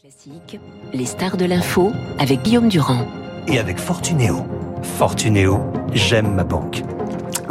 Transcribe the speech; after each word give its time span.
Classique, 0.00 0.58
les 0.94 1.04
stars 1.04 1.36
de 1.36 1.44
l'info 1.44 1.92
avec 2.18 2.40
Guillaume 2.40 2.70
Durand. 2.70 3.06
Et 3.46 3.58
avec 3.58 3.78
Fortunéo. 3.78 4.46
Fortunéo, 4.82 5.60
j'aime 5.92 6.36
ma 6.36 6.44
banque. 6.44 6.82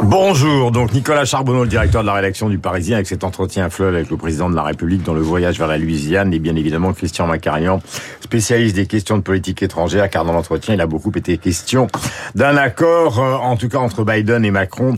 Bonjour, 0.02 0.72
donc 0.72 0.92
Nicolas 0.92 1.24
Charbonneau, 1.24 1.62
le 1.62 1.68
directeur 1.68 2.02
de 2.02 2.06
la 2.08 2.14
rédaction 2.14 2.48
du 2.48 2.58
Parisien, 2.58 2.96
avec 2.96 3.06
cet 3.06 3.22
entretien 3.22 3.66
à 3.66 3.70
fleuve 3.70 3.94
avec 3.94 4.10
le 4.10 4.16
président 4.16 4.50
de 4.50 4.56
la 4.56 4.64
République 4.64 5.04
dans 5.04 5.14
le 5.14 5.20
voyage 5.20 5.58
vers 5.58 5.68
la 5.68 5.78
Louisiane, 5.78 6.34
et 6.34 6.40
bien 6.40 6.56
évidemment 6.56 6.92
Christian 6.92 7.28
Macarian, 7.28 7.80
spécialiste 8.20 8.74
des 8.74 8.86
questions 8.86 9.16
de 9.16 9.22
politique 9.22 9.62
étrangère, 9.62 10.10
car 10.10 10.24
dans 10.24 10.32
l'entretien, 10.32 10.74
il 10.74 10.80
a 10.80 10.86
beaucoup 10.86 11.12
été 11.14 11.38
question 11.38 11.86
d'un 12.34 12.56
accord, 12.56 13.20
euh, 13.20 13.34
en 13.36 13.56
tout 13.56 13.68
cas 13.68 13.78
entre 13.78 14.04
Biden 14.04 14.44
et 14.44 14.50
Macron, 14.50 14.96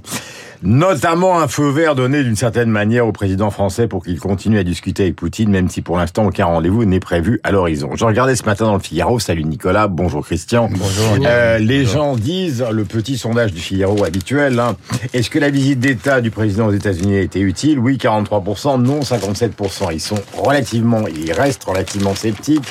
notamment 0.63 1.41
un 1.41 1.49
feu 1.49 1.71
vert 1.71 1.95
donné 1.95 2.23
d'une 2.23 2.37
certaine 2.37 2.71
manière 2.71 3.07
au 3.07 3.13
président 3.13 3.51
français 3.51 3.89
pour 3.89 4.05
qu'il 4.05 4.19
continue 4.19 4.59
à 4.59 4.65
discuter 4.65 5.05
avec 5.05 5.17
Poutine, 5.17 5.51
même 5.51 5.69
si 5.69 5.83
pour 5.83 5.97
l'instant 5.97 6.27
aucun 6.27 6.47
rendez-vous 6.47 6.85
n'est 6.85 7.01
prévu 7.01 7.41
à 7.43 7.51
l'horizon. 7.51 7.91
Je 7.95 8.05
regardais 8.05 8.37
ce 8.37 8.45
matin 8.45 8.67
dans 8.67 8.75
le 8.75 8.81
Figaro, 8.81 9.19
salut 9.19 9.45
Nicolas, 9.45 9.89
bonjour 9.89 10.25
Christian. 10.25 10.69
Bonjour. 10.71 11.27
Euh, 11.27 11.59
les 11.59 11.85
gens 11.85 12.17
disent, 12.17 12.65
le 12.71 12.85
petit 12.85 13.19
sondage 13.19 13.53
du 13.53 13.61
Figaro 13.61 14.05
habituel, 14.05 14.59
hein, 14.59 14.77
est-ce 15.13 15.31
que 15.31 15.39
la 15.39 15.51
visite 15.51 15.81
d'État 15.81 16.21
du 16.21 16.31
président 16.31 16.67
aux 16.69 16.73
États-Unis 16.73 17.17
a 17.17 17.21
été 17.21 17.41
utile? 17.41 17.79
Oui, 17.79 17.97
43%, 17.97 18.81
non, 18.81 19.01
57%. 19.01 19.93
Ils 19.93 20.01
sont 20.01 20.21
relativement, 20.37 21.05
ils 21.09 21.33
restent 21.33 21.65
relativement 21.65 22.15
sceptiques. 22.15 22.65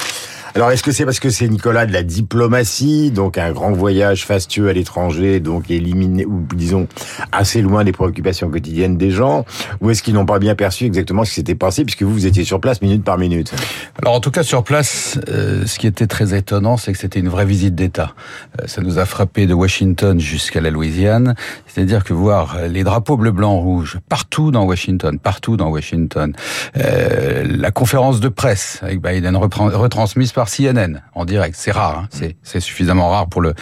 Alors, 0.54 0.70
est-ce 0.72 0.84
que 0.84 0.92
c'est 0.92 1.06
parce 1.06 1.22
que 1.22 1.30
c'est 1.30 1.48
Nicolas 1.48 1.86
de 1.86 1.94
la 1.94 2.04
diplomatie, 2.04 3.10
donc 3.12 3.38
un 3.38 3.52
grand 3.54 3.72
voyage 3.72 4.26
fastueux 4.26 4.68
à 4.68 4.74
l'étranger, 4.74 5.40
donc 5.40 5.72
éliminé, 5.72 6.26
ou 6.26 6.46
disons 6.54 6.88
assez 7.32 7.62
loin 7.62 7.86
des 7.86 7.94
préoccupations 7.94 8.50
quotidiennes 8.50 8.98
des 8.98 9.12
gens, 9.12 9.46
ou 9.80 9.90
est-ce 9.92 10.04
qu'ils 10.04 10.14
n'ont 10.14 10.26
pas 10.26 10.40
bien 10.40 10.54
perçu 10.56 10.86
exactement 10.86 11.24
ce 11.24 11.30
qui 11.30 11.36
s'était 11.36 11.56
passé, 11.56 11.86
puisque 11.86 12.04
vous, 12.04 12.12
vous 12.12 12.26
étiez 12.26 12.44
sur 12.44 12.60
place 12.60 12.82
minute 12.82 13.04
par 13.04 13.18
minute? 13.18 13.54
Alors, 14.02 14.14
en 14.14 14.20
tout 14.20 14.32
cas, 14.32 14.44
sur 14.44 14.64
place, 14.66 15.18
euh, 15.30 15.66
ce 15.66 15.80
qui 15.80 15.88
était 15.88 16.08
très 16.08 16.36
étonnant, 16.38 16.76
c'est 16.76 16.92
que 16.92 16.98
c'était 16.98 17.20
une 17.20 17.30
vraie 17.30 17.46
visite 17.46 17.76
d'État. 17.76 18.14
Euh, 18.60 18.68
ça 18.68 18.82
nous 18.82 19.00
a 19.00 19.06
frappé 19.06 19.48
de 19.48 19.54
Washington 19.54 20.20
jusqu'à 20.20 20.60
la 20.60 20.70
Louisiane, 20.70 21.36
c'est-à-dire 21.66 22.04
que 22.04 22.14
voir 22.14 22.58
les 22.68 22.84
drapeaux 22.84 23.16
bleu, 23.16 23.32
blanc, 23.32 23.58
rouge 23.58 24.00
partout 24.10 24.52
dans 24.52 24.66
Washington, 24.66 25.18
partout 25.18 25.56
dans 25.56 25.70
Washington, 25.70 26.34
euh, 26.78 27.46
la 27.48 27.72
conférence 27.72 28.20
de 28.20 28.28
presse 28.28 28.80
avec 28.82 29.02
Biden 29.02 29.38
retransmise 29.38 30.34
par 30.34 30.41
CNN 30.50 31.02
en 31.14 31.26
direct. 31.26 31.56
C'est 31.58 31.72
rare, 31.72 32.06
hein 32.12 32.30
c'est 32.44 32.60
suffisamment 32.60 33.10
rare 33.10 33.28
pour 33.28 33.42
le 33.42 33.54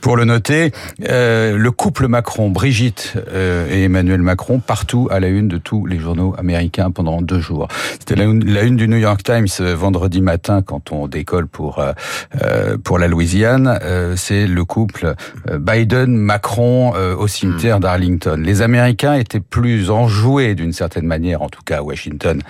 pour 0.00 0.16
le 0.16 0.24
noter. 0.24 0.72
Euh, 1.08 1.56
le 1.56 1.70
couple 1.70 2.08
Macron, 2.08 2.50
Brigitte 2.50 3.14
euh, 3.32 3.68
et 3.70 3.84
Emmanuel 3.84 4.20
Macron, 4.20 4.58
partout 4.58 5.08
à 5.10 5.20
la 5.20 5.28
une 5.28 5.48
de 5.48 5.58
tous 5.58 5.86
les 5.86 5.98
journaux 5.98 6.34
américains 6.38 6.90
pendant 6.90 7.22
deux 7.22 7.40
jours. 7.40 7.68
C'était 7.98 8.16
la, 8.16 8.26
la, 8.26 8.62
une 8.62 8.76
du 8.76 8.88
New 8.88 8.96
York 8.96 9.22
Times 9.22 9.46
euh, 9.60 9.74
vendredi 9.74 10.20
matin 10.20 10.62
quand 10.62 10.92
on 10.92 11.08
décolle 11.08 11.46
pour 11.46 11.78
euh, 11.78 12.76
pour 12.82 12.98
la 12.98 13.08
Louisiane. 13.08 13.78
C'est 14.16 14.46
le 14.46 14.64
couple 14.64 15.14
Biden-Macron 15.52 16.92
au 17.18 17.26
cimetière 17.26 17.80
d'Arlington. 17.80 18.40
Les 18.42 18.62
Américains 18.62 19.14
étaient 19.14 19.40
plus 19.40 19.90
enjoués 19.90 20.54
d'une 20.54 20.72
certaine 20.72 21.06
manière, 21.06 21.42
en 21.42 21.48
tout 21.48 21.62
cas 21.64 21.78
à 21.78 21.82
Washington. 21.82 22.40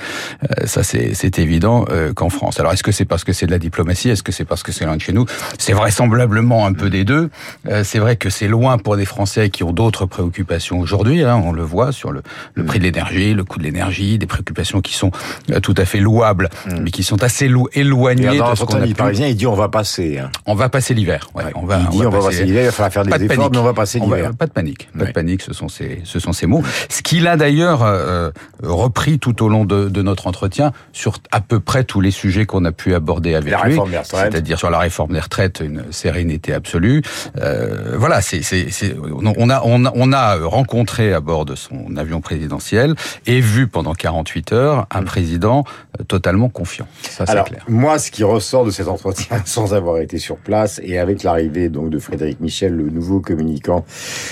ça 0.64 0.82
c'est 0.82 1.38
évident 1.38 1.84
qu'en 2.14 2.28
France. 2.28 2.60
Alors 2.60 2.72
est-ce 2.72 2.82
que 2.82 2.92
c'est 2.92 3.04
parce 3.04 3.24
que 3.24 3.32
c'est 3.32 3.46
de 3.46 3.50
la 3.50 3.58
diplomatie 3.58 3.73
Est-ce 3.82 4.22
que 4.22 4.32
c'est 4.32 4.44
parce 4.44 4.62
que 4.62 4.72
c'est 4.72 4.84
loin 4.84 4.96
de 4.96 5.00
chez 5.00 5.12
nous? 5.12 5.26
C'est 5.58 5.72
vraisemblablement 5.72 6.66
un 6.66 6.72
peu 6.72 6.90
des 6.90 7.04
deux. 7.04 7.30
Euh, 7.68 7.84
c'est 7.84 7.98
vrai 7.98 8.16
que 8.16 8.30
c'est 8.30 8.48
loin 8.48 8.78
pour 8.78 8.96
des 8.96 9.04
Français 9.04 9.50
qui 9.50 9.62
ont 9.64 9.72
d'autres 9.72 10.06
préoccupations 10.06 10.78
aujourd'hui. 10.78 11.22
Hein, 11.22 11.40
on 11.44 11.52
le 11.52 11.62
voit 11.62 11.92
sur 11.92 12.12
le, 12.12 12.22
le 12.54 12.64
prix 12.64 12.78
de 12.78 12.84
l'énergie, 12.84 13.34
le 13.34 13.44
coût 13.44 13.58
de 13.58 13.64
l'énergie, 13.64 14.18
des 14.18 14.26
préoccupations 14.26 14.80
qui 14.80 14.94
sont 14.94 15.10
euh, 15.50 15.60
tout 15.60 15.74
à 15.76 15.84
fait 15.84 16.00
louables, 16.00 16.48
mm. 16.66 16.80
mais 16.82 16.90
qui 16.90 17.02
sont 17.02 17.22
assez 17.22 17.50
éloignées 17.72 18.38
dans 18.38 18.52
de 18.52 18.56
ce 18.56 18.64
qu'on 18.64 18.80
a 18.80 18.86
parisien, 18.94 19.26
il 19.26 19.36
dit 19.36 19.46
on 19.46 19.54
va 19.54 19.68
passer. 19.68 20.18
Hein. 20.18 20.30
On 20.46 20.54
va 20.54 20.68
passer 20.68 20.94
l'hiver. 20.94 21.28
Ouais, 21.34 21.44
on 21.54 21.66
va, 21.66 21.80
il 21.80 21.88
dit 21.88 22.06
on 22.06 22.10
va, 22.10 22.20
passer 22.20 22.44
l'hiver, 22.44 22.62
il 22.62 22.66
va 22.66 22.72
falloir 22.72 22.92
faire 22.92 23.04
des 23.04 23.10
pas 23.10 23.34
efforts, 23.34 23.50
mais 23.50 23.58
on 23.58 23.64
va 23.64 23.74
passer 23.74 23.98
l'hiver. 23.98 24.32
Pas 24.34 24.46
de 24.46 24.52
panique, 24.52 24.88
pas 24.92 25.00
ouais. 25.00 25.06
de 25.08 25.12
panique, 25.12 25.42
ce 25.42 25.52
sont 25.52 25.68
ces, 25.68 26.00
ce 26.04 26.18
sont 26.18 26.32
ces 26.32 26.46
mots. 26.46 26.62
Ce 26.88 27.02
qu'il 27.02 27.26
a 27.28 27.36
d'ailleurs 27.36 27.82
euh, 27.82 28.30
repris 28.62 29.18
tout 29.18 29.42
au 29.42 29.48
long 29.48 29.64
de, 29.64 29.88
de, 29.88 30.02
notre 30.02 30.26
entretien 30.26 30.72
sur 30.92 31.18
à 31.32 31.40
peu 31.40 31.60
près 31.60 31.84
tous 31.84 32.00
les 32.00 32.10
sujets 32.10 32.46
qu'on 32.46 32.64
a 32.64 32.72
pu 32.72 32.94
aborder 32.94 33.34
avec 33.34 33.50
la 33.50 33.58
c'est-à-dire 34.02 34.58
sur 34.58 34.70
la 34.70 34.78
réforme 34.78 35.12
des 35.12 35.20
retraites, 35.20 35.60
une 35.64 35.84
sérénité 35.92 36.52
absolue. 36.52 37.02
Euh, 37.40 37.96
voilà, 37.96 38.20
c'est, 38.20 38.42
c'est, 38.42 38.70
c'est, 38.70 38.94
on 38.98 39.50
a, 39.50 39.62
on 39.64 39.84
a, 39.84 39.92
on 39.94 40.12
a 40.12 40.36
rencontré 40.44 41.12
à 41.12 41.20
bord 41.20 41.44
de 41.44 41.54
son 41.54 41.96
avion 41.96 42.20
présidentiel 42.20 42.94
et 43.26 43.40
vu 43.40 43.66
pendant 43.66 43.94
48 43.94 44.52
heures 44.52 44.86
un 44.90 45.02
président 45.02 45.64
totalement 46.08 46.48
confiant. 46.48 46.86
Ça, 47.02 47.26
c'est 47.26 47.44
clair. 47.44 47.64
Moi, 47.68 47.98
ce 47.98 48.10
qui 48.10 48.24
ressort 48.24 48.64
de 48.64 48.70
cet 48.70 48.88
entretien, 48.88 49.42
sans 49.44 49.74
avoir 49.74 49.98
été 49.98 50.18
sur 50.18 50.36
place 50.36 50.80
et 50.82 50.98
avec 50.98 51.22
l'arrivée 51.22 51.68
donc 51.68 51.90
de 51.90 51.98
Frédéric 51.98 52.40
Michel, 52.40 52.74
le 52.74 52.90
nouveau 52.90 53.20
communicant 53.20 53.84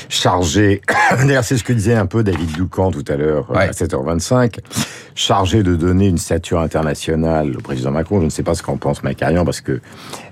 chargé, 0.08 0.80
d'ailleurs, 1.18 1.44
c'est 1.44 1.58
ce 1.58 1.64
que 1.64 1.72
disait 1.72 1.94
un 1.94 2.06
peu 2.06 2.22
David 2.22 2.56
Doucan 2.56 2.90
tout 2.90 3.04
à 3.08 3.16
l'heure 3.16 3.50
ouais. 3.50 3.68
à 3.68 3.70
7h25, 3.70 4.58
chargé 5.14 5.62
de 5.62 5.76
donner 5.76 6.08
une 6.08 6.18
stature 6.18 6.60
internationale 6.60 7.56
au 7.56 7.60
président 7.60 7.90
Macron. 7.90 8.20
Je 8.20 8.24
ne 8.26 8.30
sais 8.30 8.42
pas 8.42 8.54
ce 8.54 8.62
qu'en 8.62 8.76
pense 8.76 9.02
Macarian 9.22 9.44
parce 9.44 9.60
que 9.60 9.80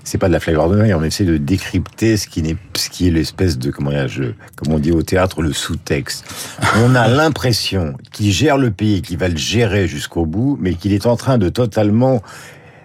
c'est 0.03 0.17
pas 0.17 0.27
de 0.27 0.33
la 0.33 0.39
flagornerie, 0.39 0.93
on 0.93 1.03
essaie 1.03 1.23
de 1.23 1.37
décrypter 1.37 2.17
ce 2.17 2.27
qui 2.27 2.41
n'est, 2.41 2.57
ce 2.75 2.89
qui 2.89 3.07
est 3.07 3.11
l'espèce 3.11 3.57
de, 3.57 3.71
comment 3.71 3.91
comme 4.55 4.73
on 4.73 4.79
dit 4.79 4.91
au 4.91 5.03
théâtre, 5.03 5.41
le 5.41 5.53
sous-texte. 5.53 6.25
On 6.83 6.95
a 6.95 7.07
l'impression 7.07 7.95
qu'il 8.11 8.31
gère 8.31 8.57
le 8.57 8.71
pays, 8.71 9.01
qu'il 9.01 9.17
va 9.17 9.27
le 9.27 9.37
gérer 9.37 9.87
jusqu'au 9.87 10.25
bout, 10.25 10.57
mais 10.59 10.73
qu'il 10.73 10.93
est 10.93 11.05
en 11.05 11.15
train 11.15 11.37
de 11.37 11.49
totalement 11.49 12.21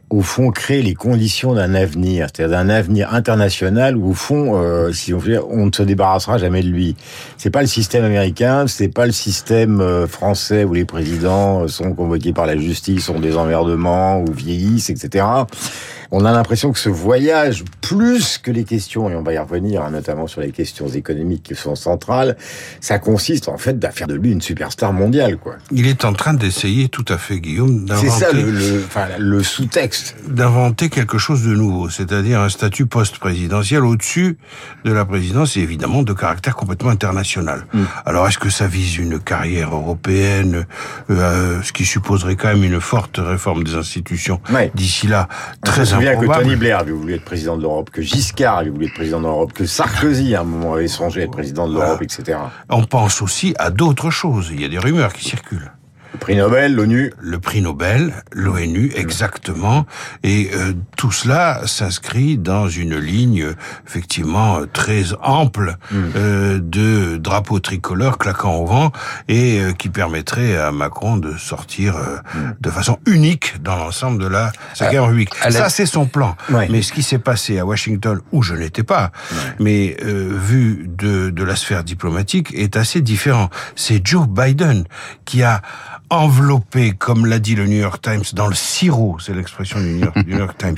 au 0.09 0.22
fond 0.22 0.50
créer 0.53 0.83
les 0.83 0.94
conditions 0.94 1.55
d'un 1.55 1.75
avenir, 1.75 2.28
c'est-à-dire 2.33 2.56
d'un 2.56 2.69
avenir 2.69 3.12
international 3.12 3.97
où 3.97 4.11
au 4.11 4.15
fond, 4.15 4.53
euh, 4.55 4.93
si 4.93 5.12
on 5.12 5.19
veut, 5.19 5.43
on 5.50 5.67
ne 5.67 5.72
se 5.72 5.83
débarrassera 5.83 6.39
jamais 6.39 6.62
de 6.62 6.69
lui. 6.69 6.94
C'est 7.39 7.50
pas 7.50 7.61
le 7.61 7.67
système 7.67 8.05
américain, 8.05 8.67
c'est 8.69 8.89
pas 8.89 9.06
le 9.06 9.12
système 9.12 9.81
euh, 9.81 10.06
français 10.06 10.62
où 10.62 10.75
les 10.75 10.84
présidents 10.84 11.67
sont 11.67 11.93
convoqués 11.93 12.33
par 12.33 12.47
la 12.47 12.56
justice, 12.56 13.09
ont 13.09 13.19
des 13.19 13.37
emmerdements 13.37 14.21
ou 14.21 14.33
vieillissent, 14.33 14.91
etc. 14.91 15.25
On 16.12 16.25
a 16.25 16.31
l'impression 16.31 16.73
que 16.73 16.78
ce 16.78 16.88
voyage, 16.88 17.65
plus 17.81 18.38
que 18.38 18.53
les 18.53 18.62
questions, 18.62 19.11
et 19.11 19.17
on 19.17 19.23
va 19.23 19.33
y 19.33 19.38
revenir, 19.38 19.83
hein, 19.83 19.91
notamment 19.91 20.28
sur 20.28 20.41
les 20.41 20.53
questions 20.53 20.87
économiques 20.88 21.43
qui 21.43 21.56
sont 21.56 21.75
centrales, 21.75 22.37
ça 22.81 23.00
consiste 23.00 23.49
en 23.49 23.59
fait 23.59 23.84
à 23.84 23.91
faire 23.91 24.06
de 24.06 24.15
lui 24.15 24.31
une 24.31 24.41
superstar 24.41 24.93
mondiale, 24.93 25.37
quoi. 25.37 25.56
Il 25.73 25.88
est 25.88 26.05
en 26.05 26.12
train 26.12 26.34
d'essayer, 26.34 26.88
tout 26.88 27.05
à 27.09 27.19
fait, 27.19 27.41
Guillaume, 27.41 27.87
d'inventer. 27.87 28.09
C'est 28.09 28.25
ça 28.25 28.33
le, 28.33 28.50
le, 28.50 28.84
enfin, 28.87 29.06
le 29.19 29.43
sous-texte. 29.43 29.96
D'inventer 30.29 30.89
quelque 30.89 31.19
chose 31.19 31.43
de 31.45 31.55
nouveau, 31.55 31.89
c'est-à-dire 31.89 32.41
un 32.41 32.49
statut 32.49 32.87
post-présidentiel 32.87 33.84
au-dessus 33.84 34.39
de 34.84 34.93
la 34.93 35.05
présidence 35.05 35.57
et 35.57 35.61
évidemment 35.61 36.03
de 36.03 36.12
caractère 36.12 36.57
complètement 36.57 36.91
international. 36.91 37.67
Mm. 37.73 37.83
Alors, 38.05 38.27
est-ce 38.27 38.39
que 38.39 38.51
ça 38.51 38.67
vise 38.67 38.97
une 38.99 39.19
carrière 39.21 39.75
européenne, 39.75 40.67
euh, 41.11 41.62
ce 41.62 41.73
qui 41.73 41.85
supposerait 41.85 42.37
quand 42.37 42.49
même 42.49 42.65
une 42.65 42.81
forte 42.81 43.19
réforme 43.19 43.65
des 43.65 43.75
institutions 43.75 44.41
ouais. 44.53 44.71
d'ici 44.75 45.06
là, 45.06 45.29
très 45.65 45.83
me 45.83 45.87
souviens 45.87 46.17
que 46.17 46.27
Tony 46.27 46.56
Blair 46.56 46.79
avait 46.79 46.93
voulu 46.93 47.15
être 47.15 47.25
président 47.25 47.56
de 47.56 47.62
l'Europe, 47.62 47.91
que 47.91 48.03
Giscard 48.03 48.59
avait 48.59 48.71
voulu 48.71 48.87
être 48.87 48.95
président 48.95 49.21
de 49.21 49.27
l'Europe, 49.27 49.53
que 49.53 49.67
Sarkozy 49.67 50.35
à 50.35 50.41
un 50.41 50.45
moment 50.45 50.75
avait 50.75 50.89
songé 50.89 51.23
être 51.23 51.31
président 51.31 51.69
de 51.69 51.75
l'Europe, 51.75 52.03
etc. 52.03 52.39
On 52.69 52.85
pense 52.85 53.23
aussi 53.23 53.55
à 53.59 53.71
d'autres 53.71 54.11
choses. 54.11 54.51
Il 54.53 54.61
y 54.61 54.65
a 54.65 54.69
des 54.69 54.79
rumeurs 54.79 55.12
qui 55.12 55.25
circulent. 55.25 55.73
Le 56.16 56.21
prix 56.21 56.37
Nobel, 56.37 56.75
l'ONU. 56.75 57.12
Le 57.21 57.38
prix 57.38 57.60
Nobel, 57.60 58.15
l'ONU, 58.32 58.91
exactement. 58.97 59.84
Et 60.22 60.49
euh, 60.54 60.72
tout 60.97 61.12
cela 61.12 61.60
s'inscrit 61.66 62.38
dans 62.38 62.71
une 62.71 62.97
ligne 62.97 63.49
effectivement 63.87 64.62
très 64.72 65.12
ample 65.22 65.76
mm. 65.91 65.97
euh, 66.16 66.59
de 66.59 67.19
drapeaux 67.19 67.60
tricolores 67.60 68.16
claquant 68.16 68.55
au 68.55 68.65
vent 68.65 68.93
et 69.28 69.60
euh, 69.60 69.72
qui 69.75 69.91
permettrait 69.91 70.56
à 70.56 70.72
Macron 70.72 71.19
de 71.19 71.37
sortir 71.37 71.97
mm. 71.97 72.38
de 72.62 72.71
façon 72.71 72.99
unique 73.05 73.60
dans 73.62 73.76
l'ensemble 73.76 74.19
de 74.19 74.26
la 74.26 74.53
Cinquième 74.72 75.03
République. 75.03 75.34
Ça, 75.50 75.69
c'est 75.69 75.84
son 75.84 76.06
plan. 76.06 76.34
Ouais. 76.49 76.67
Mais 76.70 76.81
ce 76.81 76.94
qui 76.94 77.02
s'est 77.02 77.19
passé 77.19 77.58
à 77.58 77.67
Washington, 77.67 78.23
où 78.32 78.43
je 78.43 78.55
n'étais 78.55 78.85
pas, 78.85 79.12
ouais. 79.32 79.37
mais 79.61 79.96
vu 80.00 80.87
de, 80.88 81.29
de 81.29 81.44
la 81.44 81.56
sphère 81.56 81.85
diplomatique, 81.85 82.55
est 82.55 82.79
assez 82.79 83.02
différent. 83.02 83.50
C'est 83.75 84.00
Joe 84.02 84.26
Biden 84.26 84.85
qui 85.26 85.43
a 85.43 85.61
enveloppé, 86.11 86.93
comme 86.93 87.26
l'a 87.26 87.38
dit 87.38 87.55
le 87.55 87.67
New 87.67 87.79
York 87.79 88.00
Times, 88.00 88.23
dans 88.32 88.47
le 88.47 88.55
sirop, 88.55 89.19
c'est 89.19 89.35
l'expression 89.35 89.81
du 89.81 89.87
New 89.87 90.05
York, 90.05 90.17
New 90.26 90.38
York, 90.38 90.56
Times, 90.56 90.76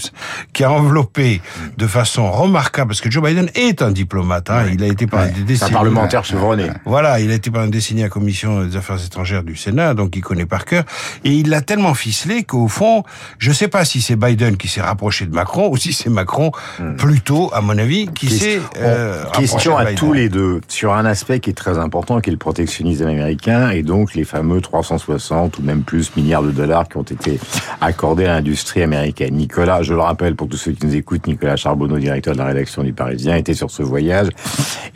qui 0.52 0.64
a 0.64 0.72
enveloppé 0.72 1.42
de 1.76 1.86
façon 1.86 2.30
remarquable, 2.30 2.88
parce 2.88 3.00
que 3.00 3.10
Joe 3.10 3.22
Biden 3.22 3.50
est 3.54 3.82
un 3.82 3.90
diplomate, 3.90 4.48
hein, 4.50 4.64
il 4.72 4.82
a 4.82 4.86
été 4.86 5.06
des 5.06 5.42
décennies... 5.42 5.72
un 5.72 5.74
parlementaire 5.74 6.24
chevronné. 6.24 6.68
Voilà, 6.86 7.20
il 7.20 7.30
a 7.30 7.34
été 7.34 7.50
pendant 7.50 7.66
des 7.66 7.72
décennies 7.72 8.02
à 8.02 8.04
la 8.04 8.10
commission 8.10 8.64
des 8.64 8.76
affaires 8.76 9.04
étrangères 9.04 9.42
du 9.42 9.54
Sénat, 9.54 9.94
donc 9.94 10.16
il 10.16 10.22
connaît 10.22 10.46
par 10.46 10.64
cœur, 10.64 10.84
et 11.24 11.30
il 11.30 11.50
l'a 11.50 11.60
tellement 11.60 11.94
ficelé 11.94 12.44
qu'au 12.44 12.68
fond, 12.68 13.04
je 13.38 13.52
sais 13.52 13.68
pas 13.68 13.84
si 13.84 14.00
c'est 14.00 14.16
Biden 14.16 14.56
qui 14.56 14.68
s'est 14.68 14.80
rapproché 14.80 15.26
de 15.26 15.34
Macron, 15.34 15.68
ou 15.70 15.76
si 15.76 15.92
c'est 15.92 16.10
Macron, 16.10 16.52
hmm. 16.78 16.96
plutôt, 16.96 17.50
à 17.52 17.60
mon 17.60 17.76
avis, 17.76 18.06
qui 18.08 18.30
s'est 18.30 18.60
euh, 18.78 19.24
Question 19.32 19.76
à 19.76 19.92
tous 19.92 20.14
les 20.14 20.30
deux, 20.30 20.62
sur 20.68 20.94
un 20.94 21.04
aspect 21.04 21.40
qui 21.40 21.50
est 21.50 21.54
très 21.54 21.78
important, 21.78 22.20
qui 22.20 22.30
est 22.30 22.32
le 22.32 22.38
protectionnisme 22.38 23.06
américain, 23.06 23.70
et 23.70 23.82
donc 23.82 24.14
les 24.14 24.24
fameux 24.24 24.60
360 24.60 25.17
60 25.18 25.58
ou 25.58 25.62
même 25.62 25.82
plus 25.82 26.14
milliards 26.16 26.42
de 26.42 26.50
dollars 26.50 26.88
qui 26.88 26.96
ont 26.96 27.02
été 27.02 27.38
accordés 27.80 28.24
à 28.24 28.34
l'industrie 28.34 28.82
américaine. 28.82 29.34
Nicolas, 29.34 29.82
je 29.82 29.94
le 29.94 30.00
rappelle 30.00 30.34
pour 30.34 30.48
tous 30.48 30.56
ceux 30.56 30.72
qui 30.72 30.86
nous 30.86 30.96
écoutent, 30.96 31.26
Nicolas 31.26 31.56
Charbonneau, 31.56 31.98
directeur 31.98 32.34
de 32.34 32.38
la 32.38 32.46
rédaction 32.46 32.82
du 32.82 32.92
Parisien, 32.92 33.36
était 33.36 33.54
sur 33.54 33.70
ce 33.70 33.82
voyage 33.82 34.28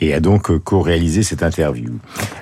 et 0.01 0.13
a 0.13 0.19
donc 0.19 0.49
euh, 0.49 0.59
co-réalisé 0.59 1.23
cette 1.23 1.43
interview. 1.43 1.91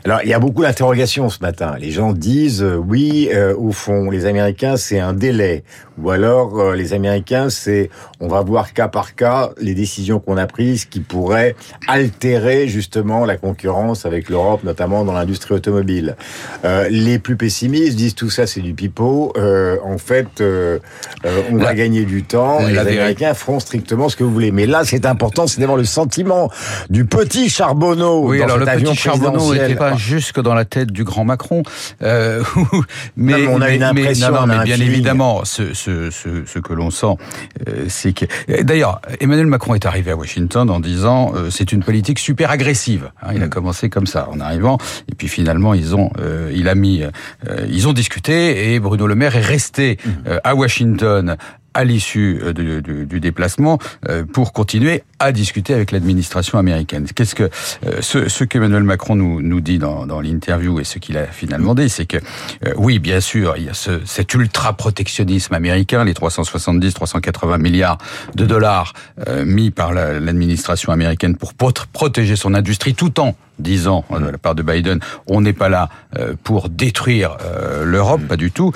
Alors, 0.06 0.20
il 0.24 0.30
y 0.30 0.34
a 0.34 0.40
beaucoup 0.40 0.64
d'interrogations 0.64 1.30
ce 1.30 1.40
matin. 1.42 1.76
Les 1.80 1.92
gens 1.92 2.14
disent, 2.14 2.64
euh, 2.64 2.76
oui, 2.76 3.30
euh, 3.34 3.56
au 3.56 3.72
fond, 3.72 4.10
les 4.10 4.26
Américains, 4.26 4.78
c'est 4.78 5.00
un 5.00 5.14
délai. 5.14 5.64
Ou 6.02 6.10
alors, 6.10 6.74
les 6.74 6.94
Américains, 6.94 7.50
c'est, 7.50 7.90
on 8.20 8.28
va 8.28 8.42
voir 8.42 8.74
cas 8.74 8.88
par 8.88 9.14
cas 9.14 9.52
les 9.60 9.76
décisions 9.76 10.20
qu'on 10.20 10.38
a 10.38 10.48
prises 10.48 10.86
qui 10.86 11.00
pourraient 11.00 11.56
altérer 11.88 12.68
justement 12.68 13.26
la 13.26 13.38
concurrence 13.38 14.06
avec 14.06 14.30
l'Europe, 14.30 14.64
notamment 14.64 15.04
dans 15.06 15.14
l'industrie 15.14 15.54
automobile. 15.54 16.16
les 16.90 17.20
plus 17.20 17.36
pessimistes 17.36 17.71
disent 17.72 18.16
tout 18.16 18.30
ça, 18.30 18.48
c'est 18.48 18.62
du 18.62 18.74
pipeau. 18.74 19.34
en 19.84 19.98
fait, 19.98 20.28
on 20.42 21.58
va 21.58 21.74
gagner 21.74 22.06
du 22.06 22.24
temps. 22.24 22.60
Et 22.68 22.72
les 22.72 22.78
Américains 22.78 23.34
feront 23.34 23.60
strictement 23.60 24.10
ce 24.10 24.16
que 24.16 24.24
vous 24.24 24.32
voulez. 24.32 24.52
Mais 24.52 24.66
là, 24.66 24.84
c'est 24.84 25.06
important, 25.06 25.48
c'est 25.48 25.60
d'avoir 25.60 25.78
le 25.78 25.86
sentiment 25.86 26.50
du 26.90 27.06
petit 27.06 27.50
Charbonneau. 27.50 28.28
Oui, 28.28 28.40
dans 28.40 28.46
alors 28.46 28.58
cet 28.58 28.66
le 28.66 28.72
avion 28.72 28.92
petit 28.92 29.02
Charbonneau 29.02 29.54
n'était 29.54 29.76
pas 29.76 29.96
jusque 29.96 30.42
dans 30.42 30.54
la 30.54 30.66
tête 30.66 30.92
du 30.92 31.04
grand 31.04 31.26
Macron. 31.26 31.64
Euh, 32.04 32.44
mais, 33.16 33.34
Non, 33.34 33.38
mais 33.40 33.48
on 33.48 33.62
a 33.62 33.70
une 33.72 33.84
impression, 33.84 34.28
mais, 34.28 34.34
non, 34.34 34.40
non, 34.40 34.46
on 34.46 34.50
a 34.50 34.54
mais 34.56 34.62
un 34.62 34.64
bien 34.64 34.76
feeling. 34.76 34.92
évidemment, 34.92 35.46
ce, 35.46 35.74
ce, 35.74 36.10
ce, 36.10 36.46
ce 36.46 36.60
que 36.60 36.74
l'on 36.74 36.92
sent, 36.92 37.16
euh, 37.68 37.86
c'est 37.88 38.14
que. 38.14 38.26
D'ailleurs, 38.64 39.02
Emmanuel 39.20 39.48
Macron 39.48 39.76
est 39.76 39.86
arrivé 39.86 40.12
à 40.12 40.16
Washington 40.16 40.70
en 40.70 40.80
disant 40.80 41.34
euh, 41.36 41.50
c'est 41.50 41.72
une 41.72 41.84
politique 41.84 42.20
super 42.20 42.52
agressive. 42.52 43.12
Hein, 43.22 43.32
Mm. 43.32 43.36
il 43.38 43.44
a 43.44 43.48
commencé 43.48 43.90
comme 43.90 44.08
ça 44.08 44.28
en 44.32 44.40
arrivant, 44.40 44.78
et 45.10 45.16
puis 45.16 45.28
finalement 45.28 45.74
ils 45.74 45.96
ont, 45.96 46.12
euh, 46.20 46.52
il 46.54 46.68
a 46.68 46.76
mis, 46.76 47.04
euh, 47.04 47.61
ils 47.70 47.88
ont 47.88 47.94
discuté 47.94 48.74
et 48.74 48.80
Bruno 48.80 49.08
Le 49.08 49.16
Maire 49.16 49.36
est 49.36 49.42
resté 49.42 49.98
Mm. 50.06 50.10
euh, 50.28 50.40
à 50.44 50.56
Washington 50.56 51.38
à 51.74 51.84
l'issue 51.84 52.40
euh, 52.44 52.54
du, 52.54 52.82
du- 52.82 53.06
du 53.06 53.20
déplacement 53.20 53.80
euh, 54.10 54.24
pour 54.26 54.54
continuer 54.54 55.04
à 55.20 55.32
discuter 55.32 55.74
avec 55.74 55.92
l'administration 55.92 56.58
américaine. 56.58 57.06
Qu'est-ce 57.16 57.36
que 57.36 57.44
euh, 57.86 57.98
ce, 58.02 58.28
ce 58.28 58.44
qu'Emmanuel 58.44 58.84
Macron 58.84 59.16
nous, 59.16 59.42
nous 59.42 59.62
dit 59.62 59.78
dans, 59.78 60.06
dans 60.06 60.20
l'interview 60.22 60.80
et 60.80 60.84
ce 60.84 61.00
qu'il 61.00 61.18
a 61.18 61.26
finalement 61.28 61.76
dit, 61.76 61.90
c'est 61.90 62.06
que 62.06 62.18
euh, 62.18 62.74
oui, 62.78 63.00
bien 63.00 63.20
sûr, 63.22 63.54
il 63.58 63.64
y 63.66 63.70
a 63.70 63.74
ce, 63.74 64.02
cet 64.06 64.34
ultra 64.34 64.74
protectionnisme 64.74 65.54
américain, 65.54 66.04
les 66.04 66.14
370, 66.14 66.94
380 66.94 67.58
milliards 67.60 67.98
de 68.36 68.46
dollars 68.46 68.94
euh, 69.28 69.46
mis 69.46 69.72
par 69.72 69.94
la- 69.94 70.20
l'administration 70.20 70.92
américaine 70.92 71.36
pour 71.38 71.54
protéger 71.54 72.36
son 72.36 72.54
industrie, 72.54 72.96
tout 72.96 73.20
en 73.20 73.36
disant 73.60 74.04
de 74.10 74.26
la 74.26 74.38
part 74.40 74.56
de 74.56 74.64
Biden, 74.64 75.00
on 75.28 75.42
n'est 75.42 75.54
pas 75.54 75.70
là 75.70 75.90
pour 76.44 76.70
détruire 76.70 77.38
l'Europe, 77.84 78.22
pas 78.28 78.36
du 78.38 78.50
tout 78.52 78.72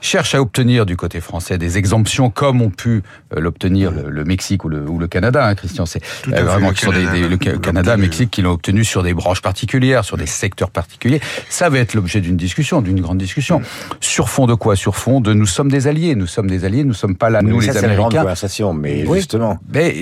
cherche 0.00 0.34
à 0.34 0.40
obtenir 0.40 0.86
du 0.86 0.96
côté 0.96 1.20
français 1.20 1.58
des 1.58 1.78
exemptions 1.78 2.30
comme 2.30 2.62
ont 2.62 2.70
pu 2.70 3.02
euh, 3.36 3.40
l'obtenir 3.40 3.90
le, 3.90 4.10
le 4.10 4.24
Mexique 4.24 4.64
ou 4.64 4.68
le, 4.68 4.88
ou 4.88 4.98
le 4.98 5.06
Canada, 5.08 5.46
hein, 5.46 5.54
Christian. 5.54 5.86
C'est 5.86 6.00
Tout 6.22 6.30
à 6.30 6.34
euh, 6.34 6.36
fait, 6.38 6.42
vraiment 6.44 6.68
le 6.68 6.74
qui 6.74 6.84
sont 6.84 6.92
des, 6.92 7.28
le 7.28 7.36
Canada. 7.36 7.96
Mexique 7.96 8.30
qui 8.30 8.42
l'ont 8.42 8.52
obtenu 8.52 8.84
sur 8.84 9.02
des 9.02 9.14
branches 9.14 9.42
particulières, 9.42 10.04
sur 10.04 10.16
des 10.16 10.26
secteurs 10.26 10.70
particuliers. 10.70 11.20
Ça 11.48 11.68
va 11.68 11.78
être 11.78 11.94
l'objet 11.94 12.20
d'une 12.20 12.36
discussion, 12.36 12.82
d'une 12.82 13.00
grande 13.00 13.18
discussion. 13.18 13.60
Sur 14.00 14.28
fond 14.28 14.46
de 14.46 14.54
quoi? 14.54 14.76
Sur 14.76 14.96
fond 14.96 15.20
de 15.20 15.32
nous 15.34 15.46
sommes 15.46 15.70
des 15.70 15.86
alliés. 15.86 16.14
Nous 16.14 16.26
sommes 16.26 16.48
des 16.48 16.64
alliés. 16.64 16.84
Nous 16.84 16.94
sommes 16.94 17.16
pas 17.16 17.30
là, 17.30 17.40
Mais 17.42 17.50
nous 17.50 17.60
ça, 17.60 17.72
les 17.72 17.80
c'est 17.80 17.86
la 17.86 17.94
grande 17.94 18.12
Américains. 18.12 18.22
conversation, 18.22 18.72
mais 18.74 19.04
Oui. 19.06 19.18
justement. 19.18 19.58
Mais 19.72 19.94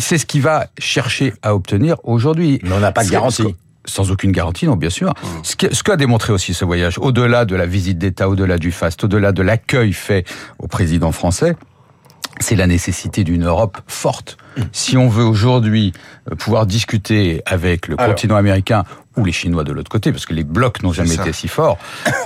c'est 0.00 0.18
ce 0.18 0.26
qu'il 0.26 0.42
va 0.42 0.66
chercher 0.78 1.32
à 1.42 1.54
obtenir 1.54 1.96
aujourd'hui. 2.04 2.60
Mais 2.62 2.72
on 2.72 2.80
n'a 2.80 2.92
pas 2.92 3.04
de 3.04 3.10
garantie. 3.10 3.54
Sans 3.86 4.10
aucune 4.10 4.32
garantie, 4.32 4.66
non, 4.66 4.76
bien 4.76 4.90
sûr. 4.90 5.12
Ce 5.42 5.56
que- 5.56 5.74
ce 5.74 5.82
qu'a 5.82 5.96
démontré 5.96 6.32
aussi 6.32 6.54
ce 6.54 6.64
voyage, 6.64 6.98
au-delà 6.98 7.44
de 7.44 7.54
la 7.54 7.66
visite 7.66 7.98
d'État, 7.98 8.28
au-delà 8.28 8.56
du 8.58 8.72
faste, 8.72 9.04
au-delà 9.04 9.32
de 9.32 9.42
l'accueil 9.42 9.92
fait 9.92 10.24
au 10.58 10.66
président 10.68 11.12
français, 11.12 11.54
c'est 12.40 12.56
la 12.56 12.66
nécessité 12.66 13.24
d'une 13.24 13.44
Europe 13.44 13.78
forte. 13.86 14.38
Si 14.72 14.96
on 14.96 15.08
veut 15.08 15.24
aujourd'hui 15.24 15.92
euh, 16.30 16.34
pouvoir 16.36 16.66
discuter 16.66 17.42
avec 17.46 17.88
le 17.88 17.94
Alors. 17.98 18.14
continent 18.14 18.36
américain 18.36 18.84
ou 19.16 19.24
les 19.24 19.30
Chinois 19.30 19.62
de 19.62 19.70
l'autre 19.72 19.90
côté, 19.90 20.10
parce 20.10 20.26
que 20.26 20.34
les 20.34 20.42
blocs 20.42 20.82
n'ont 20.82 20.92
jamais 20.92 21.14
été 21.14 21.32
si 21.32 21.46
forts, 21.46 21.78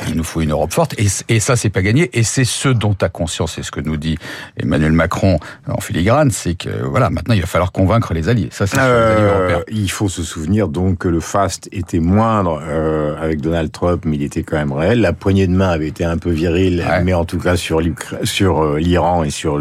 il 0.09 0.15
nous 0.15 0.25
faut 0.25 0.41
une 0.41 0.53
Europe 0.53 0.73
forte. 0.73 0.95
Et, 0.99 1.07
et 1.29 1.39
ça, 1.39 1.55
c'est 1.55 1.69
pas 1.69 1.83
gagné. 1.83 2.09
Et 2.19 2.23
c'est 2.23 2.47
ce 2.47 2.71
dont 2.71 2.97
a 3.03 3.11
conscience, 3.11 3.59
et 3.59 3.63
ce 3.63 3.71
que 3.71 3.81
nous 3.81 3.99
dit 3.99 4.17
Emmanuel 4.57 4.93
Macron 4.93 5.39
en 5.69 5.81
filigrane, 5.83 6.31
c'est 6.31 6.55
que 6.55 6.71
voilà, 6.87 7.11
maintenant 7.11 7.35
il 7.35 7.43
va 7.43 7.47
falloir 7.47 7.73
convaincre 7.73 8.15
les 8.15 8.31
alliés. 8.31 8.49
Ça, 8.53 8.67
c'est 8.67 8.79
Euh, 8.81 9.61
il 9.71 9.91
faut 9.91 10.09
se 10.09 10.23
souvenir 10.23 10.69
donc 10.69 10.97
que 11.01 11.09
le 11.09 11.21
faste 11.21 11.69
était 11.73 11.99
moindre 12.01 12.59
euh, 12.67 13.21
avec 13.23 13.43
Donald 13.43 13.71
Trump, 13.71 14.05
mais 14.07 14.17
il 14.17 14.23
était 14.23 14.43
quand 14.43 14.57
même 14.57 14.73
réel. 14.73 15.03
La 15.03 15.13
poignée 15.13 15.47
de 15.47 15.53
main 15.53 15.69
avait 15.69 15.89
été 15.89 16.07
un 16.07 16.17
peu 16.17 16.31
virile, 16.31 16.83
Ouais. 16.89 17.03
mais 17.05 17.13
en 17.13 17.27
tout 17.27 17.39
cas 17.39 17.57
sur 17.57 17.81
euh, 17.83 18.79
l'Iran 18.79 19.25
et 19.25 19.31
sur 19.31 19.61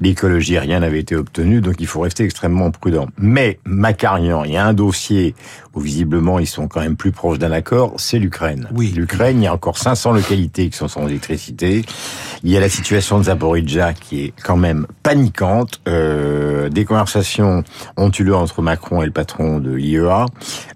l'écologie, 0.00 0.58
rien 0.58 0.80
n'avait 0.80 1.00
été 1.00 1.16
obtenu. 1.16 1.60
Donc 1.60 1.74
il 1.80 1.85
faut 1.86 2.00
rester 2.00 2.24
extrêmement 2.24 2.70
prudent. 2.70 3.08
Mais 3.18 3.58
Macarian, 3.64 4.44
il 4.44 4.52
y 4.52 4.56
a 4.56 4.66
un 4.66 4.74
dossier 4.74 5.34
où 5.74 5.80
visiblement 5.80 6.38
ils 6.38 6.46
sont 6.46 6.68
quand 6.68 6.80
même 6.80 6.96
plus 6.96 7.12
proches 7.12 7.38
d'un 7.38 7.52
accord, 7.52 7.94
c'est 7.98 8.18
l'Ukraine. 8.18 8.68
Oui. 8.74 8.92
L'Ukraine, 8.96 9.40
il 9.40 9.44
y 9.44 9.46
a 9.46 9.52
encore 9.52 9.78
500 9.78 10.12
localités 10.12 10.68
qui 10.70 10.76
sont 10.76 10.88
sans 10.88 11.06
électricité. 11.06 11.84
Il 12.42 12.50
y 12.50 12.56
a 12.56 12.60
la 12.60 12.68
situation 12.68 13.18
de 13.18 13.24
Zaporizhzhia 13.24 13.92
qui 13.92 14.24
est 14.24 14.34
quand 14.42 14.56
même 14.56 14.86
paniquante. 15.02 15.80
Euh, 15.88 16.68
des 16.68 16.84
conversations 16.84 17.64
ont 17.96 18.10
eu 18.10 18.24
lieu 18.24 18.34
entre 18.34 18.62
Macron 18.62 19.02
et 19.02 19.06
le 19.06 19.12
patron 19.12 19.58
de 19.58 19.72
l'IEA. 19.72 20.26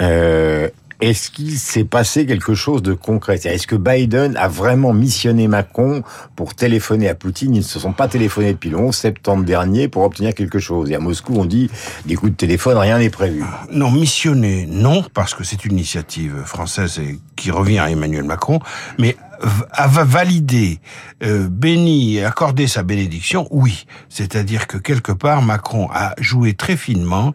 Euh, 0.02 0.68
est-ce 1.00 1.31
qu'il 1.31 1.58
s'est 1.58 1.85
passé 1.85 2.26
quelque 2.26 2.55
chose 2.55 2.82
de 2.82 2.93
concret? 2.93 3.41
Est-ce 3.44 3.67
que 3.67 3.76
Biden 3.76 4.37
a 4.37 4.49
vraiment 4.49 4.93
missionné 4.93 5.49
Macron 5.49 6.02
pour 6.37 6.55
téléphoner 6.55 7.08
à 7.08 7.14
Poutine? 7.14 7.55
Ils 7.55 7.58
ne 7.58 7.64
se 7.64 7.79
sont 7.79 7.93
pas 7.93 8.08
téléphonés 8.08 8.52
depuis 8.52 8.70
le 8.70 8.76
11 8.76 8.94
septembre 8.94 9.44
dernier 9.44 9.88
pour 9.88 10.02
obtenir 10.02 10.35
quelque 10.35 10.58
chose. 10.58 10.91
Et 10.91 10.94
à 10.94 10.99
Moscou, 10.99 11.35
on 11.37 11.44
dit 11.44 11.70
des 12.06 12.14
coups 12.14 12.32
de 12.32 12.37
téléphone, 12.37 12.76
rien 12.76 12.99
n'est 12.99 13.11
prévu. 13.11 13.43
Non, 13.73 13.91
missionner, 13.91 14.67
non, 14.67 15.05
parce 15.14 15.35
que 15.35 15.44
c'est 15.44 15.64
une 15.64 15.73
initiative 15.73 16.43
française 16.44 16.99
et 16.99 17.19
qui 17.37 17.50
revient 17.50 17.79
à 17.79 17.91
Emmanuel 17.91 18.25
Macron, 18.25 18.61
mais 18.99 19.17
va- 19.42 20.04
valider, 20.04 20.81
euh, 21.22 21.48
béni 21.48 22.20
accorder 22.22 22.66
sa 22.66 22.82
bénédiction, 22.82 23.46
oui. 23.50 23.87
C'est-à-dire 24.08 24.66
que 24.66 24.76
quelque 24.76 25.12
part, 25.12 25.42
Macron 25.42 25.88
a 25.92 26.14
joué 26.19 26.54
très 26.54 26.76
finement 26.76 27.34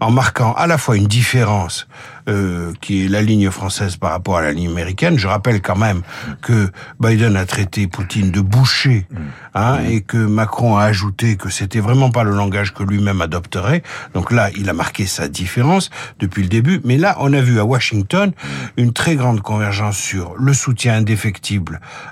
en 0.00 0.10
marquant 0.10 0.52
à 0.54 0.66
la 0.66 0.78
fois 0.78 0.96
une 0.96 1.06
différence 1.06 1.86
euh, 2.28 2.72
qui 2.80 3.04
est 3.04 3.08
la 3.08 3.22
ligne 3.22 3.50
française 3.50 3.96
par 3.96 4.10
rapport 4.10 4.36
à 4.38 4.42
la 4.42 4.52
ligne 4.52 4.68
américaine. 4.68 5.16
Je 5.16 5.28
rappelle 5.28 5.62
quand 5.62 5.76
même 5.76 6.02
que 6.42 6.70
Biden 6.98 7.36
a 7.36 7.46
traité 7.46 7.86
Poutine 7.86 8.32
de 8.32 8.40
boucher, 8.40 9.06
hein, 9.54 9.78
et 9.88 10.00
que 10.00 10.16
Macron 10.18 10.76
a 10.76 10.82
ajouté 10.84 11.36
que 11.36 11.50
c'était 11.50 11.78
vraiment 11.80 12.10
pas 12.10 12.24
le 12.24 12.32
langage 12.32 12.74
que 12.74 12.82
lui-même 12.82 13.20
adopterait. 13.20 13.82
Donc 14.14 14.32
là, 14.32 14.50
il 14.56 14.68
a 14.68 14.72
marqué 14.72 15.06
sa 15.06 15.28
différence 15.28 15.90
depuis 16.18 16.42
le 16.42 16.48
début. 16.48 16.80
Mais 16.84 16.96
là, 16.98 17.16
on 17.20 17.32
a 17.32 17.40
vu 17.40 17.60
à 17.60 17.64
Washington 17.64 18.32
une 18.76 18.92
très 18.92 19.14
grande 19.14 19.40
convergence 19.40 19.96
sur 19.96 20.34
le 20.36 20.52
soutien 20.52 20.94
indéfectible 20.96 21.45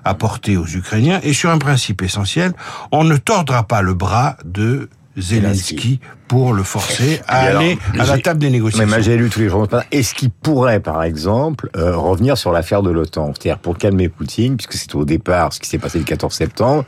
apporté 0.04 0.56
aux 0.56 0.66
Ukrainiens 0.66 1.20
et 1.22 1.32
sur 1.32 1.50
un 1.50 1.58
principe 1.58 2.02
essentiel 2.02 2.52
on 2.92 3.04
ne 3.04 3.16
tordra 3.16 3.64
pas 3.66 3.82
le 3.82 3.94
bras 3.94 4.36
de 4.44 4.88
Zelensky 5.16 6.00
pour 6.26 6.52
le 6.54 6.62
forcer 6.62 7.20
à 7.28 7.40
alors, 7.40 7.60
aller 7.60 7.78
à 7.98 8.06
la 8.06 8.18
table 8.18 8.40
des 8.40 8.46
Mais 8.46 8.52
négociations. 8.52 8.88
moi, 8.88 9.00
j'ai 9.00 9.16
lu 9.16 9.30
tous 9.30 9.40
les 9.40 9.48
journaux. 9.48 9.68
Est-ce 9.92 10.14
qu'il 10.14 10.30
pourrait, 10.30 10.80
par 10.80 11.04
exemple, 11.04 11.70
euh, 11.76 11.96
revenir 11.96 12.36
sur 12.36 12.50
l'affaire 12.50 12.82
de 12.82 12.90
l'OTAN? 12.90 13.32
C'est-à-dire 13.34 13.58
pour 13.58 13.78
calmer 13.78 14.08
Poutine, 14.08 14.56
puisque 14.56 14.74
c'est 14.74 14.92
au 14.94 15.04
départ 15.04 15.52
ce 15.52 15.60
qui 15.60 15.68
s'est 15.68 15.78
passé 15.78 15.98
le 15.98 16.04
14 16.04 16.34
septembre. 16.34 16.84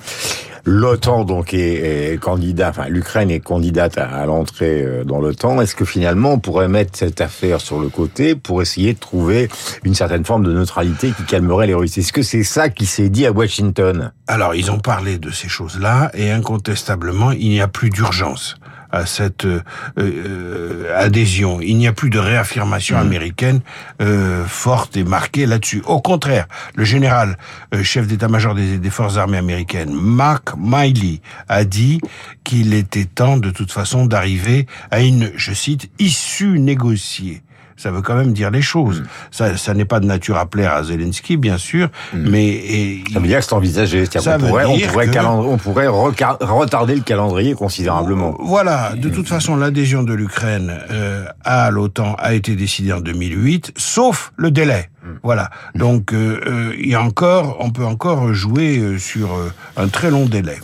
L'OTAN 0.68 1.24
donc 1.24 1.54
est, 1.54 2.18
enfin 2.60 2.88
l'Ukraine 2.88 3.30
est 3.30 3.38
candidate 3.38 3.98
à, 3.98 4.08
à 4.08 4.26
l'entrée 4.26 4.82
euh, 4.82 5.04
dans 5.04 5.20
l'OTAN. 5.20 5.60
Est-ce 5.60 5.76
que 5.76 5.84
finalement 5.84 6.32
on 6.32 6.38
pourrait 6.40 6.66
mettre 6.66 6.98
cette 6.98 7.20
affaire 7.20 7.60
sur 7.60 7.78
le 7.78 7.88
côté 7.88 8.34
pour 8.34 8.62
essayer 8.62 8.92
de 8.92 8.98
trouver 8.98 9.48
une 9.84 9.94
certaine 9.94 10.24
forme 10.24 10.42
de 10.42 10.52
neutralité 10.52 11.12
qui 11.16 11.22
calmerait 11.22 11.68
les 11.68 11.74
Russes? 11.74 11.96
Est-ce 11.98 12.12
que 12.12 12.22
c'est 12.22 12.42
ça 12.42 12.68
qui 12.68 12.84
s'est 12.84 13.08
dit 13.08 13.26
à 13.26 13.30
Washington? 13.30 14.10
Alors, 14.26 14.56
ils 14.56 14.72
ont 14.72 14.80
parlé 14.80 15.18
de 15.18 15.30
ces 15.30 15.48
choses-là 15.48 16.10
et 16.14 16.32
incontestablement, 16.32 17.30
il 17.30 17.48
n'y 17.50 17.60
a 17.60 17.68
plus 17.68 17.90
d'urgence 17.90 18.56
à 18.96 19.06
cette 19.06 19.44
euh, 19.44 19.62
euh, 19.98 20.92
adhésion. 20.96 21.60
Il 21.60 21.76
n'y 21.76 21.86
a 21.86 21.92
plus 21.92 22.10
de 22.10 22.18
réaffirmation 22.18 22.98
américaine 22.98 23.60
euh, 24.00 24.44
forte 24.46 24.96
et 24.96 25.04
marquée 25.04 25.46
là-dessus. 25.46 25.82
Au 25.86 26.00
contraire, 26.00 26.46
le 26.74 26.84
général 26.84 27.38
euh, 27.74 27.82
chef 27.82 28.06
d'état-major 28.06 28.54
des, 28.54 28.78
des 28.78 28.90
forces 28.90 29.16
armées 29.16 29.38
américaines, 29.38 29.92
Mark 29.92 30.54
Miley, 30.58 31.20
a 31.48 31.64
dit 31.64 32.00
qu'il 32.44 32.74
était 32.74 33.04
temps 33.04 33.36
de 33.36 33.50
toute 33.50 33.72
façon 33.72 34.06
d'arriver 34.06 34.66
à 34.90 35.00
une, 35.00 35.32
je 35.36 35.52
cite, 35.52 35.90
issue 35.98 36.58
négociée. 36.58 37.42
Ça 37.76 37.90
veut 37.90 38.00
quand 38.02 38.14
même 38.14 38.32
dire 38.32 38.50
les 38.50 38.62
choses. 38.62 39.02
Ça, 39.30 39.56
ça 39.56 39.74
n'est 39.74 39.84
pas 39.84 40.00
de 40.00 40.06
nature 40.06 40.36
à 40.36 40.46
plaire 40.46 40.72
à 40.72 40.82
Zelensky, 40.82 41.36
bien 41.36 41.58
sûr, 41.58 41.88
mais 42.14 42.46
et, 42.46 43.04
Ça 43.12 43.20
veut 43.20 43.26
dire 43.28 43.38
que 43.38 43.44
c'est 43.44 43.52
envisagé. 43.52 44.04
Ça 44.06 44.32
qu'on 44.32 44.38
veut 44.38 44.48
pourrait, 44.48 44.64
on 44.64 44.76
dire 44.76 44.90
pourrait, 44.90 45.06
que- 45.08 45.12
calendri- 45.12 45.46
on 45.48 45.56
pourrait 45.58 45.86
retarder 45.88 46.94
le 46.94 47.02
calendrier 47.02 47.54
considérablement. 47.54 48.34
Voilà, 48.40 48.92
de 48.96 49.08
toute 49.08 49.28
façon, 49.28 49.56
l'adhésion 49.56 50.02
de 50.02 50.14
l'Ukraine 50.14 50.72
euh, 50.90 51.24
à 51.44 51.70
l'OTAN 51.70 52.14
a 52.18 52.34
été 52.34 52.56
décidée 52.56 52.92
en 52.92 53.00
2008, 53.00 53.72
sauf 53.76 54.32
le 54.36 54.50
délai. 54.50 54.88
Voilà. 55.22 55.50
Donc 55.74 56.12
euh, 56.12 56.40
euh, 56.46 56.74
il 56.78 56.88
y 56.88 56.94
a 56.94 57.02
encore, 57.02 57.56
on 57.60 57.70
peut 57.70 57.84
encore 57.84 58.32
jouer 58.32 58.78
euh, 58.78 58.98
sur 58.98 59.30
un 59.76 59.88
très 59.88 60.10
long 60.10 60.26
délai. 60.26 60.58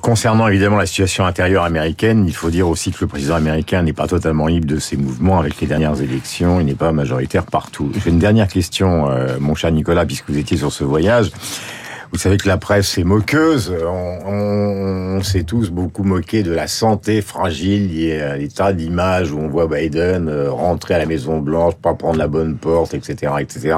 concernant 0.00 0.48
évidemment 0.48 0.76
la 0.76 0.86
situation 0.86 1.24
intérieure 1.24 1.64
américaine, 1.64 2.24
il 2.26 2.34
faut 2.34 2.50
dire 2.50 2.68
aussi 2.68 2.92
que 2.92 2.98
le 3.00 3.06
président 3.06 3.34
américain 3.34 3.82
n'est 3.82 3.92
pas 3.92 4.06
totalement 4.06 4.46
libre 4.46 4.66
de 4.66 4.78
ses 4.78 4.96
mouvements 4.96 5.38
avec 5.38 5.60
les 5.60 5.66
dernières 5.66 6.00
élections. 6.00 6.60
Il 6.60 6.66
n'est 6.66 6.74
pas 6.74 6.92
majoritaire 6.92 7.44
partout. 7.44 7.90
J'ai 8.02 8.10
une 8.10 8.18
dernière 8.18 8.48
question, 8.48 9.08
mon 9.40 9.54
cher 9.54 9.70
Nicolas, 9.72 10.04
puisque 10.04 10.30
vous 10.30 10.38
étiez 10.38 10.56
sur 10.56 10.72
ce 10.72 10.84
voyage. 10.84 11.30
Vous 12.12 12.18
savez 12.18 12.36
que 12.36 12.46
la 12.46 12.58
presse 12.58 12.98
est 12.98 13.04
moqueuse. 13.04 13.74
On, 14.26 15.20
s'est 15.22 15.44
tous 15.44 15.70
beaucoup 15.70 16.02
moqué 16.02 16.42
de 16.42 16.52
la 16.52 16.66
santé 16.66 17.22
fragile 17.22 17.88
liée 17.88 18.20
à 18.20 18.36
l'état 18.36 18.72
d'image 18.72 19.32
où 19.32 19.38
on 19.38 19.48
voit 19.48 19.66
Biden 19.66 20.28
rentrer 20.48 20.94
à 20.94 20.98
la 20.98 21.06
Maison 21.06 21.38
Blanche, 21.38 21.74
pas 21.76 21.94
prendre 21.94 22.18
la 22.18 22.26
bonne 22.26 22.56
porte, 22.56 22.94
etc., 22.94 23.32
etc 23.40 23.76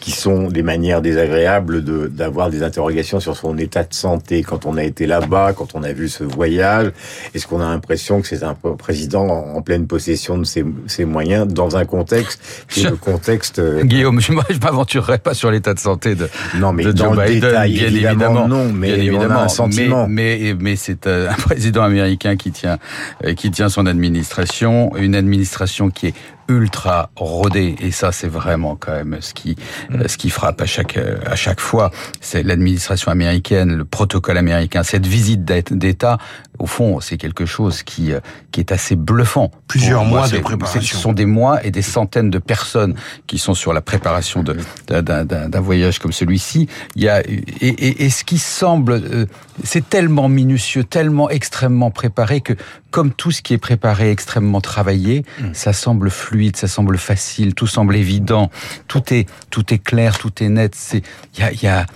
qui 0.00 0.10
sont 0.12 0.48
des 0.48 0.62
manières 0.62 1.02
désagréables 1.02 1.84
de 1.84 2.06
d'avoir 2.06 2.50
des 2.50 2.62
interrogations 2.62 3.20
sur 3.20 3.36
son 3.36 3.58
état 3.58 3.82
de 3.84 3.94
santé 3.94 4.42
quand 4.42 4.66
on 4.66 4.76
a 4.76 4.84
été 4.84 5.06
là-bas, 5.06 5.52
quand 5.54 5.74
on 5.74 5.82
a 5.82 5.92
vu 5.92 6.08
ce 6.08 6.24
voyage. 6.24 6.92
Est-ce 7.34 7.46
qu'on 7.46 7.60
a 7.60 7.68
l'impression 7.68 8.20
que 8.20 8.28
c'est 8.28 8.42
un 8.42 8.54
président 8.54 9.26
en 9.26 9.62
pleine 9.62 9.86
possession 9.86 10.38
de 10.38 10.44
ses, 10.44 10.64
ses 10.86 11.04
moyens 11.04 11.46
dans 11.46 11.76
un 11.76 11.84
contexte 11.84 12.40
qui 12.68 12.80
est 12.80 12.90
le 12.90 12.96
contexte 12.96 13.58
euh, 13.58 13.82
Guillaume, 13.84 14.20
je, 14.20 14.32
je 14.50 14.58
m'aventurerai 14.58 15.18
pas 15.18 15.34
sur 15.34 15.50
l'état 15.50 15.74
de 15.74 15.78
santé 15.78 16.14
de 16.14 16.28
non 16.56 16.72
mais 16.72 16.84
de 16.84 16.92
dans 16.92 17.14
Joe 17.14 17.24
le 17.24 17.32
Biden, 17.32 17.40
détail, 17.40 17.72
bien 17.72 17.86
évidemment, 17.86 18.48
non, 18.48 18.72
mais 18.72 18.94
bien 18.94 18.96
évidemment, 18.96 19.34
on 19.34 19.38
a 19.38 19.44
un 19.44 19.48
sentiment. 19.48 20.06
Mais 20.08 20.38
mais, 20.40 20.54
mais 20.58 20.76
c'est 20.76 21.06
euh, 21.06 21.30
un 21.30 21.34
président 21.34 21.82
américain 21.82 22.36
qui 22.36 22.50
tient 22.50 22.78
euh, 23.24 23.34
qui 23.34 23.50
tient 23.50 23.68
son 23.68 23.86
administration, 23.86 24.96
une 24.96 25.14
administration 25.14 25.90
qui 25.90 26.08
est 26.08 26.14
ultra 26.48 27.10
rodé. 27.16 27.76
Et 27.80 27.90
ça 27.90 28.12
c'est 28.12 28.28
vraiment 28.28 28.76
quand 28.76 28.92
même 28.92 29.18
ce 29.20 29.34
qui 29.34 29.56
mm. 29.90 30.08
ce 30.08 30.16
qui 30.16 30.30
frappe 30.30 30.60
à 30.60 30.66
chaque 30.66 30.98
à 30.98 31.36
chaque 31.36 31.60
fois. 31.60 31.90
C'est 32.20 32.42
l'administration 32.42 33.10
américaine 33.10 33.76
le 33.76 33.84
protocole 33.84 34.38
américain 34.38 34.82
cette 34.82 35.06
visite 35.06 35.44
d'État 35.44 36.18
au 36.58 36.66
fond 36.66 37.00
c'est 37.00 37.16
quelque 37.16 37.46
chose 37.46 37.82
qui 37.82 38.12
qui 38.50 38.60
est 38.60 38.72
assez 38.72 38.96
bluffant. 38.96 39.50
Plusieurs 39.66 40.04
mois 40.04 40.28
de 40.28 40.38
préparation. 40.38 40.80
ce 40.80 40.96
sont 40.96 41.12
des 41.12 41.26
mois 41.26 41.64
et 41.64 41.70
des 41.70 41.82
centaines 41.82 42.30
de 42.30 42.38
personnes 42.38 42.94
qui 43.26 43.38
sont 43.38 43.54
sur 43.54 43.72
la 43.72 43.80
préparation 43.80 44.42
de 44.42 44.56
d'un 44.88 45.60
voyage 45.60 45.98
comme 45.98 46.12
celui-ci. 46.12 46.68
Il 46.96 47.02
y 47.02 47.08
a 47.08 47.20
et, 47.20 47.44
et, 47.60 48.04
et 48.04 48.10
ce 48.10 48.24
qui 48.24 48.38
semble 48.38 48.92
euh, 48.92 49.26
c'est 49.64 49.88
tellement 49.88 50.28
minutieux 50.28 50.84
tellement 50.84 51.28
extrêmement 51.30 51.90
préparé 51.90 52.40
que 52.40 52.54
comme 52.90 53.12
tout 53.12 53.30
ce 53.30 53.42
qui 53.42 53.54
est 53.54 53.58
préparé 53.58 54.10
extrêmement 54.10 54.60
travaillé 54.60 55.24
mm. 55.40 55.52
ça 55.52 55.72
semble 55.72 56.10
fluide 56.10 56.56
ça 56.56 56.68
semble 56.68 56.98
facile, 56.98 57.54
tout 57.54 57.66
semble 57.66 57.96
évident, 57.96 58.50
tout 58.86 59.12
est 59.12 59.28
tout 59.50 59.72
est 59.72 59.78
clair, 59.78 60.18
tout 60.18 60.42
est 60.42 60.48
net. 60.48 60.74
C'est 60.74 61.02
y 61.38 61.42
a, 61.42 61.52
y 61.52 61.66
a 61.66 61.86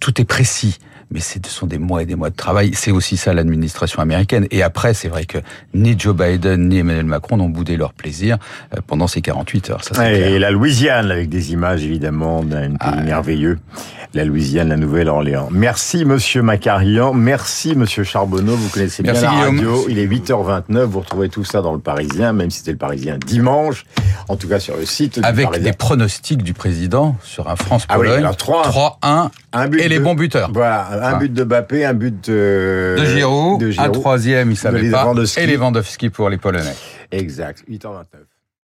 tout 0.00 0.20
est 0.20 0.24
précis 0.24 0.78
mais 1.12 1.20
ce 1.20 1.38
sont 1.48 1.66
des 1.66 1.78
mois 1.78 2.02
et 2.02 2.06
des 2.06 2.14
mois 2.14 2.30
de 2.30 2.36
travail. 2.36 2.72
C'est 2.74 2.90
aussi 2.90 3.16
ça 3.16 3.32
l'administration 3.32 4.00
américaine. 4.00 4.46
Et 4.50 4.62
après, 4.62 4.94
c'est 4.94 5.08
vrai 5.08 5.24
que 5.24 5.38
ni 5.74 5.98
Joe 5.98 6.14
Biden 6.14 6.68
ni 6.68 6.78
Emmanuel 6.78 7.06
Macron 7.06 7.36
n'ont 7.36 7.48
boudé 7.48 7.76
leur 7.76 7.92
plaisir 7.92 8.38
euh, 8.74 8.80
pendant 8.86 9.06
ces 9.06 9.20
48 9.20 9.70
heures. 9.70 9.84
Ça, 9.84 10.10
et 10.10 10.38
la 10.38 10.50
Louisiane, 10.50 11.10
avec 11.10 11.28
des 11.28 11.52
images 11.52 11.84
évidemment 11.84 12.42
d'un 12.42 12.70
pays 12.70 12.76
ah, 12.80 13.02
merveilleux 13.02 13.58
la 14.14 14.24
Louisiane, 14.24 14.68
la 14.68 14.76
Nouvelle-Orléans. 14.76 15.48
Merci 15.50 16.04
Monsieur 16.04 16.42
Macarian, 16.42 17.14
merci 17.14 17.74
Monsieur 17.74 18.04
Charbonneau, 18.04 18.54
vous 18.54 18.68
connaissez 18.68 19.02
bien 19.02 19.14
la 19.14 19.30
radio. 19.30 19.86
Il 19.88 19.98
est 19.98 20.06
8h29, 20.06 20.82
vous 20.82 21.00
retrouvez 21.00 21.28
tout 21.28 21.44
ça 21.44 21.62
dans 21.62 21.72
le 21.72 21.78
Parisien, 21.78 22.32
même 22.32 22.50
si 22.50 22.58
c'était 22.58 22.72
le 22.72 22.78
Parisien 22.78 23.16
dimanche, 23.18 23.84
en 24.28 24.36
tout 24.36 24.48
cas 24.48 24.60
sur 24.60 24.76
le 24.76 24.84
site 24.84 25.18
du 25.18 25.24
Avec 25.24 25.46
Parisien. 25.46 25.70
des 25.70 25.76
pronostics 25.76 26.42
du 26.42 26.52
président 26.52 27.16
sur 27.22 27.48
un 27.48 27.56
France-Pologne. 27.56 28.24
Ah 28.26 28.32
3-1 28.32 29.30
et 29.78 29.88
les 29.88 29.98
bons 29.98 30.14
buteurs. 30.14 30.50
Voilà, 30.52 31.08
un 31.08 31.18
but 31.18 31.32
de 31.32 31.44
Bappé, 31.44 31.84
un 31.84 31.94
but 31.94 32.28
de, 32.28 32.96
de, 32.98 33.04
Giroud, 33.04 33.62
un 33.78 33.90
troisième, 33.90 34.50
il 34.50 34.56
savait 34.56 34.90
pas, 34.90 35.12
et 35.36 35.46
Lewandowski 35.46 36.10
pour 36.10 36.28
les 36.28 36.38
Polonais. 36.38 36.74
Exact, 37.10 37.64
8h29. 37.68 38.31